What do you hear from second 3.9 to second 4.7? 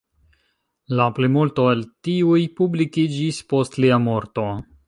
morto.